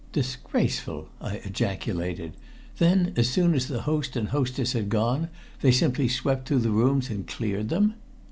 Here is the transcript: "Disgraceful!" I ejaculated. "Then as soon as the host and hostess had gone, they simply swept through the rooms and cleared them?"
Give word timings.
"Disgraceful!" 0.13 1.09
I 1.21 1.35
ejaculated. 1.35 2.35
"Then 2.79 3.13
as 3.15 3.29
soon 3.29 3.53
as 3.53 3.67
the 3.67 3.83
host 3.83 4.15
and 4.15 4.29
hostess 4.29 4.73
had 4.73 4.89
gone, 4.89 5.29
they 5.61 5.69
simply 5.71 6.07
swept 6.07 6.47
through 6.47 6.61
the 6.65 6.71
rooms 6.71 7.11
and 7.11 7.27
cleared 7.27 7.69
them?" 7.69 7.93